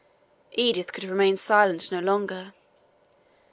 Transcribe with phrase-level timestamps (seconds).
[0.53, 2.53] Edith could remain silent no longer.